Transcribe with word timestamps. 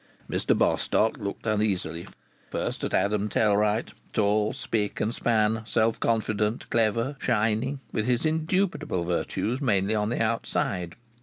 Mr 0.27 0.57
Bostock 0.57 1.17
looked 1.19 1.45
uneasily 1.45 2.07
first 2.49 2.83
at 2.83 2.91
Adam 2.91 3.29
Tellwright, 3.29 3.89
tall, 4.13 4.51
spick 4.51 4.99
and 4.99 5.13
span, 5.13 5.61
self 5.67 5.99
confident, 5.99 6.67
clever, 6.71 7.15
shining, 7.19 7.81
with 7.91 8.07
his 8.07 8.25
indubitable 8.25 9.03
virtues 9.03 9.61
mainly 9.61 9.93
on 9.93 10.09
the 10.09 10.19
outside. 10.19 10.95